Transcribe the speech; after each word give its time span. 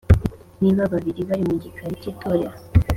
niba 0.61 0.83
babiri 0.93 1.21
bari 1.29 1.43
mu 1.49 1.55
gikari 1.63 1.95
cy'itorero, 2.01 2.57